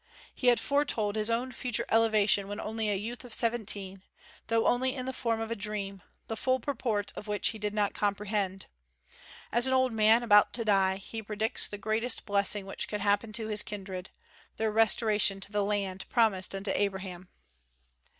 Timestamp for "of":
3.23-3.35, 5.39-5.51, 7.15-7.27